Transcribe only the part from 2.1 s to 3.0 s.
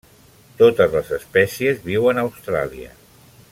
a Austràlia.